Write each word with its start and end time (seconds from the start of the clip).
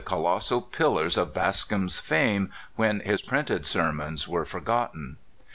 273 0.03 0.17
colossal 0.17 0.61
pillars 0.63 1.15
of 1.15 1.31
Bascom's 1.31 1.99
fame 1.99 2.51
when 2.75 3.01
his 3.01 3.21
printed 3.21 3.67
sermons 3.67 4.27
were 4.27 4.45
forgotten." 4.45 5.17